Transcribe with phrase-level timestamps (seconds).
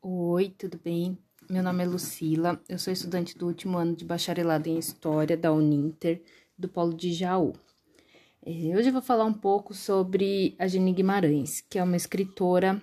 [0.00, 1.18] Oi, tudo bem?
[1.50, 5.52] Meu nome é Lucila, eu sou estudante do último ano de bacharelado em História da
[5.52, 6.22] Uninter,
[6.56, 7.52] do Polo de Jaú.
[8.40, 12.80] É, hoje eu vou falar um pouco sobre a Geni Guimarães, que é uma escritora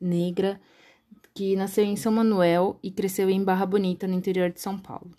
[0.00, 0.60] negra
[1.32, 5.12] que nasceu em São Manuel e cresceu em Barra Bonita, no interior de São Paulo.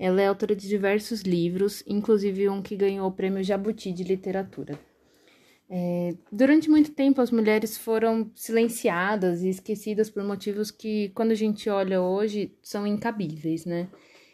[0.00, 4.76] Ela é autora de diversos livros, inclusive um que ganhou o prêmio Jabuti de Literatura.
[5.70, 11.34] É, durante muito tempo, as mulheres foram silenciadas e esquecidas por motivos que, quando a
[11.34, 13.88] gente olha hoje, são incabíveis, né?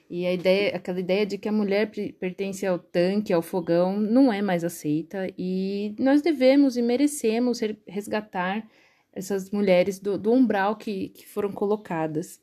[0.09, 4.33] E a ideia, aquela ideia de que a mulher pertence ao tanque, ao fogão, não
[4.33, 8.69] é mais aceita e nós devemos e merecemos resgatar
[9.13, 12.41] essas mulheres do, do umbral que, que foram colocadas.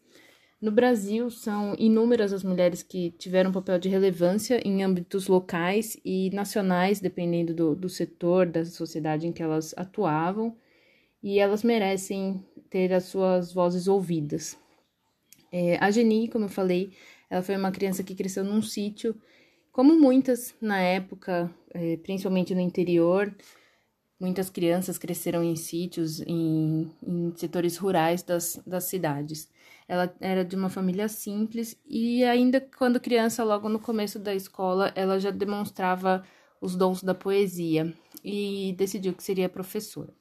[0.62, 6.30] No Brasil, são inúmeras as mulheres que tiveram papel de relevância em âmbitos locais e
[6.30, 10.56] nacionais, dependendo do, do setor da sociedade em que elas atuavam,
[11.24, 14.56] e elas merecem ter as suas vozes ouvidas.
[15.52, 16.94] É, a Geni, como eu falei,
[17.28, 19.20] ela foi uma criança que cresceu num sítio,
[19.72, 23.36] como muitas na época, é, principalmente no interior,
[24.22, 29.50] muitas crianças cresceram em sítios, em, em setores rurais das, das cidades.
[29.88, 34.92] Ela era de uma família simples e ainda quando criança, logo no começo da escola,
[34.96, 36.24] ela já demonstrava
[36.62, 37.92] os dons da poesia
[38.24, 40.14] e decidiu que seria professora.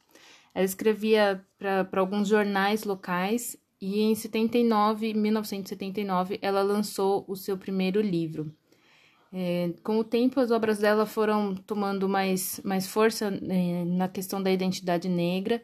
[0.55, 8.01] Ela escrevia para alguns jornais locais e em 79, 1979, ela lançou o seu primeiro
[8.01, 8.51] livro.
[9.33, 14.43] É, com o tempo, as obras dela foram tomando mais, mais força é, na questão
[14.43, 15.63] da identidade negra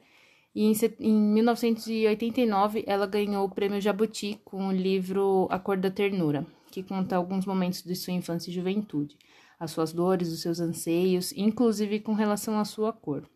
[0.55, 5.91] e em, em 1989 ela ganhou o prêmio Jabuti com o livro A Cor da
[5.91, 9.19] Ternura, que conta alguns momentos de sua infância e juventude,
[9.59, 13.29] as suas dores, os seus anseios, inclusive com relação à sua cor.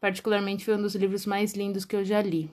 [0.00, 2.50] Particularmente foi um dos livros mais lindos que eu já li.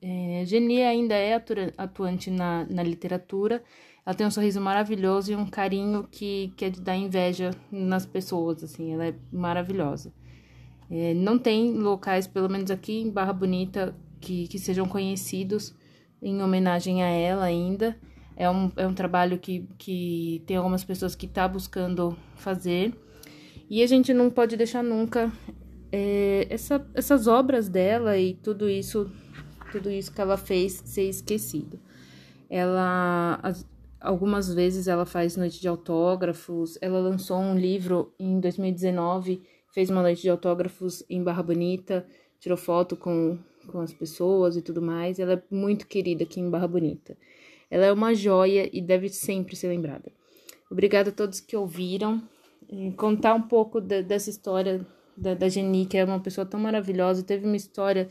[0.00, 1.34] É, Geni ainda é
[1.76, 3.62] atuante na, na literatura,
[4.04, 8.04] ela tem um sorriso maravilhoso e um carinho que, que é de dar inveja nas
[8.04, 10.12] pessoas, assim, ela é maravilhosa.
[10.90, 15.74] É, não tem locais, pelo menos aqui em Barra Bonita, que, que sejam conhecidos
[16.20, 17.96] em homenagem a ela ainda.
[18.36, 22.92] É um, é um trabalho que, que tem algumas pessoas que tá buscando fazer.
[23.70, 25.32] E a gente não pode deixar nunca
[25.90, 29.10] é, essa, essas obras dela e tudo isso,
[29.72, 31.80] tudo isso que ela fez ser esquecido.
[32.48, 33.66] Ela, as,
[34.00, 36.78] algumas vezes ela faz noite de autógrafos.
[36.80, 42.06] Ela lançou um livro em 2019 fez uma noite de autógrafos em Barra Bonita,
[42.38, 45.18] tirou foto com, com as pessoas e tudo mais.
[45.18, 47.16] Ela é muito querida aqui em Barra Bonita.
[47.70, 50.12] Ela é uma joia e deve sempre ser lembrada.
[50.70, 52.22] Obrigada a todos que ouviram.
[52.96, 57.22] Contar um pouco de, dessa história da, da Geni, que é uma pessoa tão maravilhosa,
[57.22, 58.08] teve uma história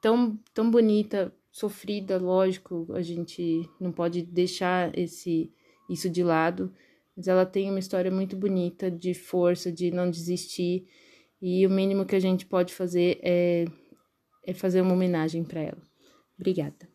[0.00, 5.52] tão, tão bonita, sofrida, lógico, a gente não pode deixar esse
[5.88, 6.72] isso de lado,
[7.16, 10.86] mas ela tem uma história muito bonita de força, de não desistir,
[11.42, 13.64] e o mínimo que a gente pode fazer é,
[14.46, 15.82] é fazer uma homenagem para ela.
[16.38, 16.89] Obrigada.